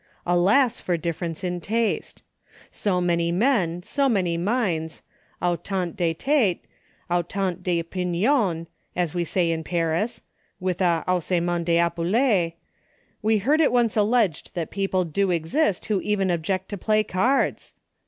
Alas 0.25 0.79
foi 0.79 0.97
difference 0.97 1.43
in 1.43 1.61
taste! 1.61 2.23
So 2.71 2.99
many 2.99 3.31
men, 3.31 3.83
so 3.83 4.09
many 4.09 4.35
minds— 4.35 5.03
autani 5.43 5.95
de 5.95 6.15
tetes, 6.15 6.61
aidant 7.11 7.61
cV 7.61 7.79
opinions, 7.81 8.65
as 8.95 9.13
we 9.13 9.23
say 9.23 9.51
at 9.53 9.63
Paris, 9.63 10.23
with 10.59 10.81
a 10.81 11.03
haussement 11.07 11.61
oT 11.69 11.77
epaules 11.77 12.53
We 13.21 13.37
heard 13.37 13.61
it 13.61 13.71
once 13.71 13.95
alleged 13.95 14.55
that 14.55 14.71
people 14.71 15.05
do 15.05 15.29
exist 15.29 15.85
who 15.85 16.01
even 16.01 16.31
object 16.31 16.69
to 16.69 16.79
play 16.79 17.03
cards 17.03 17.75